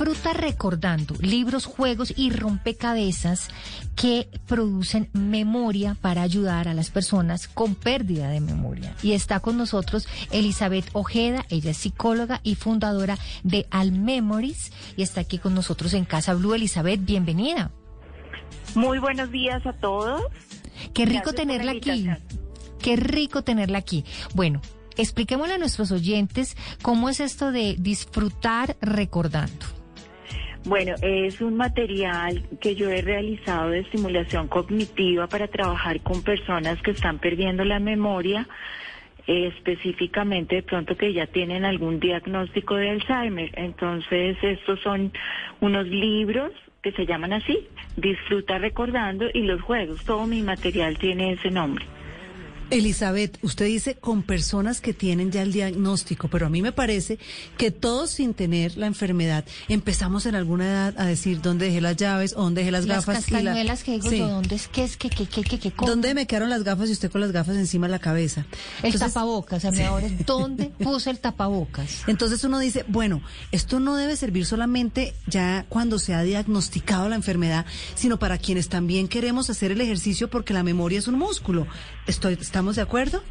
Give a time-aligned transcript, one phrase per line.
[0.00, 3.48] Disfruta recordando libros, juegos y rompecabezas
[3.94, 8.96] que producen memoria para ayudar a las personas con pérdida de memoria.
[9.02, 15.20] Y está con nosotros Elizabeth Ojeda, ella es psicóloga y fundadora de Almemories y está
[15.20, 16.54] aquí con nosotros en Casa Blue.
[16.54, 17.70] Elizabeth, bienvenida.
[18.74, 20.22] Muy buenos días a todos.
[20.94, 22.08] Qué rico tenerla aquí.
[22.80, 24.06] Qué rico tenerla aquí.
[24.34, 24.62] Bueno,
[24.96, 29.79] expliquémosle a nuestros oyentes cómo es esto de disfrutar recordando.
[30.64, 36.80] Bueno, es un material que yo he realizado de estimulación cognitiva para trabajar con personas
[36.82, 38.46] que están perdiendo la memoria,
[39.26, 43.50] específicamente de pronto que ya tienen algún diagnóstico de Alzheimer.
[43.54, 45.12] Entonces, estos son
[45.60, 46.52] unos libros
[46.82, 47.66] que se llaman así,
[47.96, 50.04] Disfruta Recordando y los juegos.
[50.04, 51.84] Todo mi material tiene ese nombre.
[52.70, 57.18] Elizabeth, usted dice con personas que tienen ya el diagnóstico, pero a mí me parece
[57.58, 61.96] que todos sin tener la enfermedad empezamos en alguna edad a decir dónde dejé las
[61.96, 63.28] llaves o dónde dejé las, las gafas.
[63.28, 63.76] y la...
[63.76, 65.72] que digo yo, ¿dónde es qué es qué qué qué qué qué?
[65.72, 65.90] cómo?
[65.90, 68.46] ¿Dónde me quedaron las gafas y usted con las gafas encima de la cabeza?
[68.82, 72.04] El tapabocas, a mí ahora es ¿dónde puse el tapabocas?
[72.06, 77.16] Entonces uno dice, bueno, esto no debe servir solamente ya cuando se ha diagnosticado la
[77.16, 81.66] enfermedad, sino para quienes también queremos hacer el ejercicio porque la memoria es un músculo.
[82.06, 83.22] Estoy, ¿Estamos de acuerdo?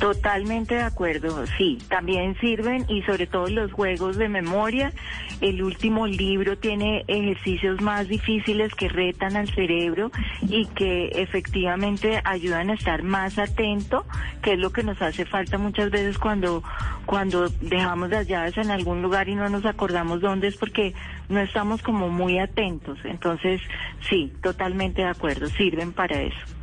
[0.00, 1.78] Totalmente de acuerdo, sí.
[1.88, 4.92] También sirven y sobre todo los juegos de memoria.
[5.40, 10.10] El último libro tiene ejercicios más difíciles que retan al cerebro
[10.42, 14.04] y que efectivamente ayudan a estar más atento,
[14.42, 16.64] que es lo que nos hace falta muchas veces cuando,
[17.04, 20.92] cuando dejamos las llaves en algún lugar y no nos acordamos dónde es porque
[21.28, 22.98] no estamos como muy atentos.
[23.04, 23.60] Entonces,
[24.08, 26.55] sí, totalmente de acuerdo, sirven para eso.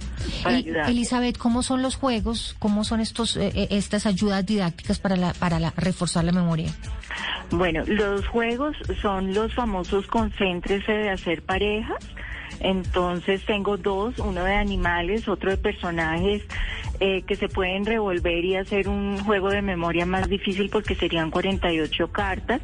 [0.44, 0.90] Para Y, ayudar.
[0.90, 2.56] Elizabeth, ¿cómo son los juegos?
[2.60, 6.74] ¿Cómo son estos eh, eh, estas ayudas didácticas para la para la, reforzar la memoria?
[7.52, 12.04] Bueno, los juegos son los famosos concéntrese de hacer parejas.
[12.60, 16.44] Entonces tengo dos, uno de animales, otro de personajes
[17.00, 21.32] eh, que se pueden revolver y hacer un juego de memoria más difícil porque serían
[21.32, 22.62] 48 cartas.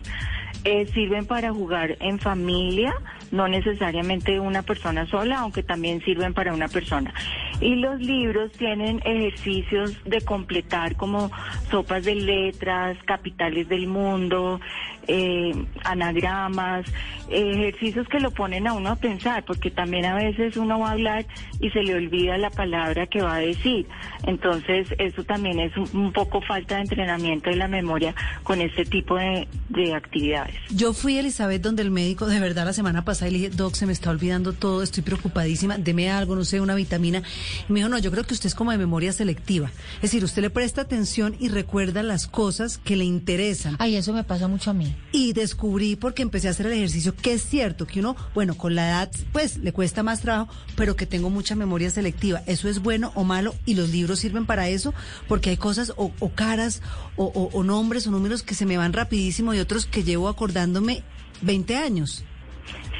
[0.66, 2.94] Eh, sirven para jugar en familia,
[3.32, 7.14] no necesariamente una persona sola, aunque también sirven para una persona.
[7.62, 11.32] Y los libros tienen ejercicios de completar como
[11.70, 14.60] sopas de letras, capitales del mundo,
[15.08, 15.54] eh,
[15.84, 16.86] anagramas,
[17.30, 20.92] ejercicios que lo ponen a uno a pensar, porque también a veces uno va a
[20.92, 21.26] hablar
[21.60, 23.88] y se le olvida la palabra que va a decir.
[24.26, 28.86] Entonces, eso también es un, un poco falta de entrenamiento de la memoria con este
[28.86, 30.56] tipo de, de actividades.
[30.70, 33.76] Yo fui, Elizabeth, donde el médico, de verdad, la semana pasada y le dije, Doc,
[33.76, 37.24] se me está olvidando todo, estoy preocupadísima, deme algo, no sé, una vitamina.
[37.68, 39.72] Y me dijo, no, yo creo que usted es como de memoria selectiva.
[39.98, 43.76] Es decir, usted le presta atención y recuerda las cosas que le interesan.
[43.80, 44.96] Ay, eso me pasa mucho a mí.
[45.12, 48.76] Y descubrí, porque empecé a hacer el ejercicio, que es cierto que uno, bueno, con
[48.76, 52.42] la edad, pues le cuesta más trabajo, pero que tengo mucha memoria selectiva.
[52.46, 53.56] ¿Eso es bueno o malo?
[53.66, 54.94] Y los libros sirven para eso,
[55.28, 56.82] porque hay cosas o, o caras
[57.16, 60.28] o, o- o nombres o números que se me van rapidísimo y otros que llevo
[60.30, 61.04] acordándome
[61.42, 62.24] 20 años.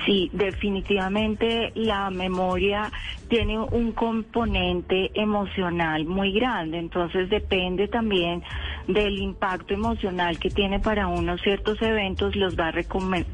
[0.10, 2.92] Sí, definitivamente la memoria
[3.28, 8.44] tiene un componente emocional muy grande, entonces depende también
[8.88, 12.72] del impacto emocional que tiene para uno ciertos eventos, los va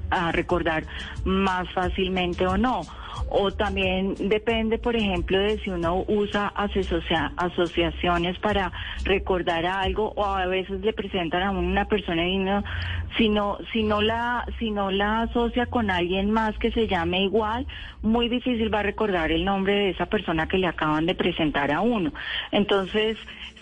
[0.09, 0.84] a, recordar
[1.24, 2.81] más fácilmente o no.
[3.30, 8.74] O también depende, por ejemplo, de si uno usa asocia- asociaciones para
[9.06, 12.46] recordar algo o a veces le presentan a una persona y
[13.18, 14.46] si no, la,
[14.91, 17.66] la asocia con alguien más se llame igual,
[18.02, 21.72] muy difícil va a recordar el nombre de esa persona que le acaban de presentar
[21.72, 22.14] a uno.
[22.52, 23.18] Entonces,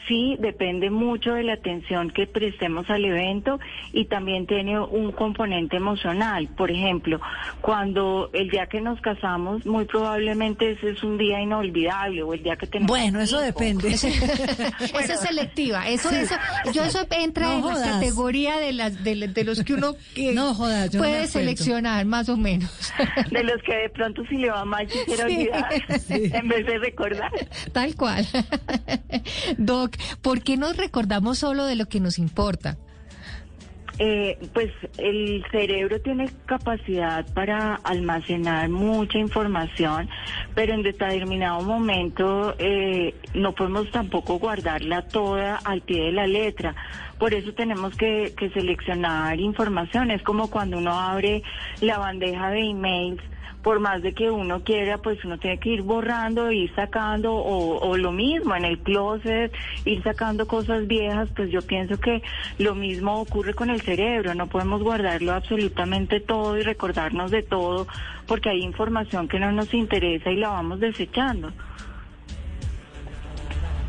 [0.08, 3.60] sí, depende mucho de la atención que prestemos al evento
[3.92, 6.48] y también tiene un componente emocional.
[6.56, 7.20] Por ejemplo,
[7.62, 12.44] cuando el día que nos casamos, muy probablemente ese es un día inolvidable o el
[12.44, 13.90] día que tenemos Bueno, eso depende.
[13.94, 14.08] Esa
[15.14, 15.88] es selectiva.
[15.88, 16.36] Eso, eso,
[16.74, 20.34] yo eso entra No en la categoría de las de, de los que uno que
[20.34, 22.94] No jodas, puede seleccionar más o menos.
[23.32, 26.32] De los que de pronto si le va mal quisiera Sí, olvidar sí.
[26.34, 27.32] en vez de recordar.
[27.72, 28.26] Tal cual.
[29.58, 32.78] Doc, ¿por qué nos recordamos solo de lo que nos importa?
[34.00, 40.10] Eh, pues el cerebro tiene capacidad para almacenar mucha información,
[40.56, 46.76] pero en determinado momento eh, no podemos tampoco guardarla toda al pie de la letra,
[47.20, 50.10] Por eso tenemos que, que seleccionar información.
[50.10, 51.44] Es como cuando uno abre
[51.80, 53.22] la bandeja de emails
[53.64, 57.80] por más de que uno quiera, pues uno tiene que ir borrando, ir sacando, o,
[57.80, 59.54] o, lo mismo en el closet,
[59.86, 62.22] ir sacando cosas viejas, pues yo pienso que
[62.60, 67.88] lo mismo ocurre con el cerebro, no podemos guardarlo absolutamente todo y recordarnos de todo,
[68.28, 71.52] porque hay información que no nos interesa y la vamos desechando.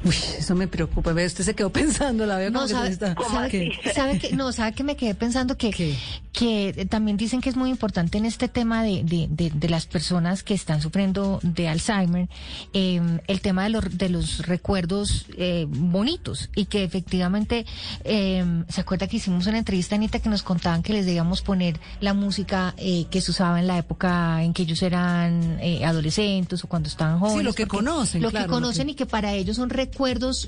[0.04, 1.12] Uy, eso me preocupa.
[1.12, 3.14] Usted se quedó pensando, la veo no, como sabe, que está...
[3.30, 5.96] sabe, que, sabe que, no, sabe que me quedé pensando que, ¿Qué?
[6.32, 9.86] que también dicen que es muy importante en este tema de, de, de, de las
[9.86, 12.28] personas que están sufriendo de Alzheimer,
[12.74, 17.64] eh, el tema de los, de los recuerdos eh, bonitos y que efectivamente,
[18.04, 21.80] eh, ¿se acuerda que hicimos una entrevista, Anita, que nos contaban que les debíamos poner
[22.00, 26.62] la música eh, que se usaba en la época en que ellos eran eh, adolescentes
[26.62, 27.38] o cuando estaban jóvenes?
[27.40, 29.70] Sí, lo que conocen, Lo claro, que lo conocen que- y que para ellos son
[29.70, 29.93] recuerdos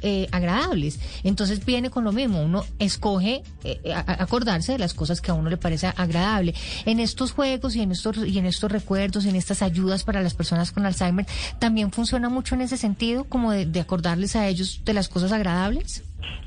[0.03, 0.99] eh, agradables.
[1.25, 5.35] Entonces viene con lo mismo, uno escoge eh, a- acordarse de las cosas que a
[5.35, 6.55] uno le parece agradable.
[6.85, 10.35] En estos juegos y en estos y en estos recuerdos en estas ayudas para las
[10.35, 11.27] personas con Alzheimer
[11.59, 16.03] también funciona mucho en ese sentido, como de acordarles a ellos de las cosas agradables.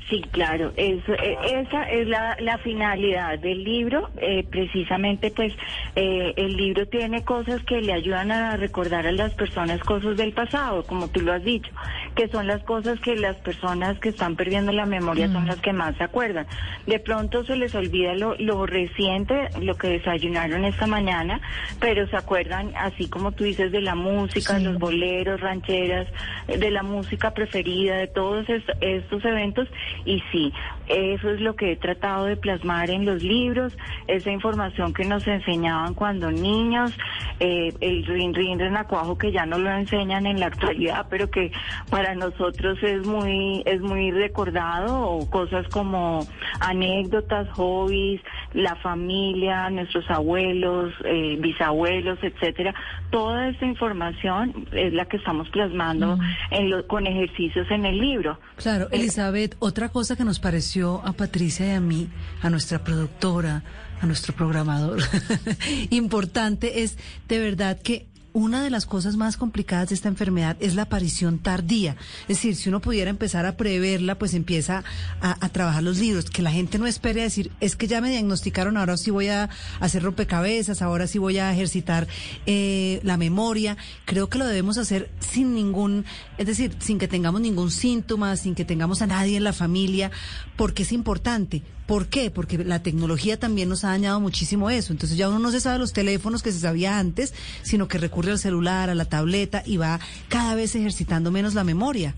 [0.08, 4.10] Sí, claro, eso, eh, esa es la, la finalidad del libro.
[4.16, 5.52] eh, precisamente, pues,
[5.94, 10.32] eh, el libro tiene cosas que le ayudan a recordar a las personas cosas del
[10.32, 11.70] pasado, como tú lo has dicho,
[12.16, 15.72] que son las cosas que las personas que están perdiendo la memoria son las que
[15.72, 16.46] más se acuerdan.
[16.88, 21.40] De pronto se les olvida lo, lo reciente, lo que desayunaron esta mañana,
[21.78, 24.64] pero se acuerdan, así como tú dices, de la música, Sí.
[24.64, 26.08] los boleros, rancheras,
[26.48, 29.68] de la música preferida, de todos est- estos eventos.
[30.04, 30.52] Y sí,
[30.86, 33.76] eso es lo que he tratado de plasmar en los libros,
[34.06, 36.96] esa información que nos enseñaban cuando niños,
[37.38, 41.52] eh, el rin rin renacuajo que ya no lo enseñan en la actualidad, pero que
[41.90, 46.26] para nosotros es muy, es muy recordado, o cosas como
[46.60, 48.20] anécdotas, hobbies,
[48.54, 52.74] la familia, nuestros abuelos, eh, bisabuelos, etcétera.
[53.10, 56.18] Toda esa información es la que estamos plasmando
[56.50, 58.38] en lo- con ejercicios en el libro.
[58.56, 62.08] Claro, Elizabeth, otra cosa que nos pareció a Patricia y a mí,
[62.42, 63.62] a nuestra productora,
[64.02, 64.98] a nuestro programador,
[65.90, 66.98] importante es
[67.28, 71.38] de verdad que una de las cosas más complicadas de esta enfermedad es la aparición
[71.38, 71.96] tardía.
[72.22, 74.84] Es decir, si uno pudiera empezar a preverla, pues empieza
[75.20, 76.30] a, trabajar los libros.
[76.30, 79.28] Que la gente no espere a decir, es que ya me diagnosticaron, ahora sí voy
[79.28, 79.50] a
[79.80, 82.06] hacer rompecabezas, ahora sí voy a ejercitar
[82.46, 83.76] eh, la memoria.
[84.04, 86.04] Creo que lo debemos hacer sin ningún,
[86.38, 90.10] es decir, sin que tengamos ningún síntoma, sin que tengamos a nadie en la familia,
[90.56, 91.62] porque es importante.
[91.90, 92.30] ¿Por qué?
[92.30, 94.92] Porque la tecnología también nos ha dañado muchísimo eso.
[94.92, 98.32] Entonces ya uno no se sabe los teléfonos que se sabía antes, sino que recurre
[98.32, 102.14] al celular, a la tableta y va cada vez ejercitando menos la memoria.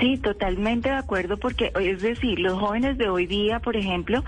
[0.00, 4.24] Sí, totalmente de acuerdo, porque es decir, los jóvenes de hoy día, por ejemplo,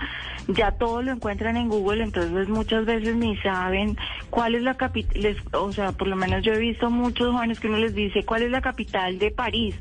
[0.47, 3.97] ya todo lo encuentran en Google, entonces muchas veces ni saben
[4.29, 7.67] cuál es la capital, o sea, por lo menos yo he visto muchos jóvenes que
[7.67, 9.75] uno les dice cuál es la capital de París.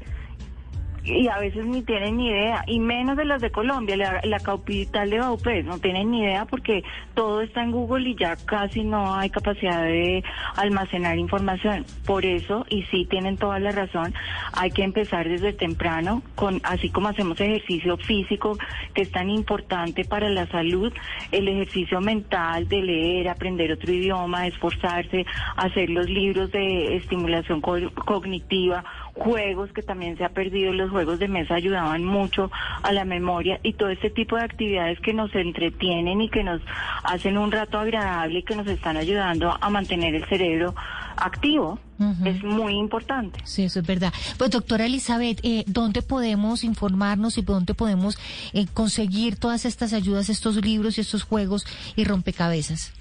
[1.04, 4.40] Y a veces ni tienen ni idea, y menos de las de Colombia, la, la
[4.40, 8.84] capital de Baupés, no tienen ni idea porque todo está en Google y ya casi
[8.84, 10.24] no hay capacidad de
[10.56, 11.84] almacenar información.
[12.06, 14.14] Por eso, y sí tienen toda la razón,
[14.54, 18.56] hay que empezar desde temprano, con así como hacemos ejercicio físico,
[18.94, 20.90] que es tan importante para la salud,
[21.32, 27.90] el ejercicio mental de leer, aprender otro idioma, esforzarse, hacer los libros de estimulación co-
[28.06, 28.82] cognitiva,
[29.14, 32.50] juegos que también se ha perdido, los juegos de mesa ayudaban mucho
[32.82, 36.60] a la memoria y todo este tipo de actividades que nos entretienen y que nos
[37.04, 40.74] hacen un rato agradable y que nos están ayudando a mantener el cerebro
[41.16, 41.78] activo
[42.24, 43.38] es muy importante.
[43.44, 44.12] Sí, eso es verdad.
[44.36, 48.18] Pues doctora Elizabeth, eh, ¿dónde podemos informarnos y dónde podemos
[48.52, 52.92] eh, conseguir todas estas ayudas, estos libros y estos juegos y rompecabezas?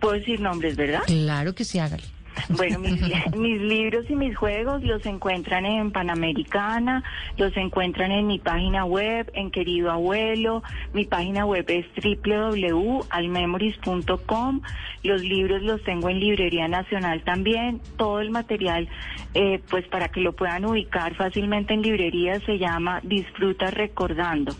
[0.00, 1.02] Puedo decir nombres, ¿verdad?
[1.06, 2.04] Claro que sí, hágale.
[2.50, 3.00] Bueno, mis,
[3.36, 7.02] mis libros y mis juegos los encuentran en Panamericana,
[7.36, 10.62] los encuentran en mi página web, en Querido Abuelo.
[10.92, 14.60] Mi página web es www.almemories.com.
[15.02, 17.80] Los libros los tengo en Librería Nacional también.
[17.96, 18.88] Todo el material,
[19.34, 24.54] eh, pues para que lo puedan ubicar fácilmente en librerías, se llama Disfruta Recordando.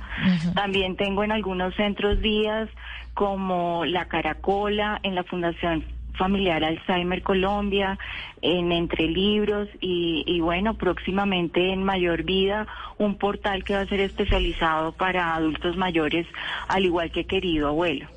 [0.54, 2.68] También tengo en algunos centros días
[3.14, 7.98] como La Caracola, en la Fundación Familiar Alzheimer Colombia,
[8.42, 12.66] en Entre Libros y, y bueno, próximamente en Mayor Vida,
[12.98, 16.26] un portal que va a ser especializado para adultos mayores,
[16.68, 18.08] al igual que querido abuelo.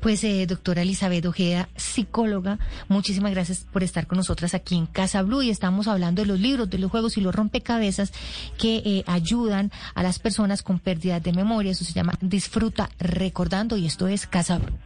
[0.00, 2.58] Pues eh, doctora Elizabeth Ojeda, psicóloga,
[2.88, 6.38] muchísimas gracias por estar con nosotras aquí en Casa Blue y estamos hablando de los
[6.38, 8.12] libros, de los juegos y los rompecabezas
[8.58, 11.72] que eh, ayudan a las personas con pérdida de memoria.
[11.72, 14.76] Eso se llama Disfruta Recordando y esto es Casa Blue.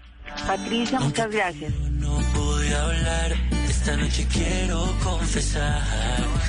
[0.47, 1.73] Patricia, muchas gracias.
[3.69, 5.83] Esta noche quiero confesar.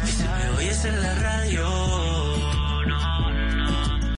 [0.06, 2.01] Que si me oyes en la radio